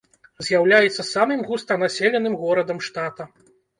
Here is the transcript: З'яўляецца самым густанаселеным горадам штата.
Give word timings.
З'яўляецца 0.45 1.03
самым 1.09 1.43
густанаселеным 1.49 2.39
горадам 2.45 2.77
штата. 2.89 3.23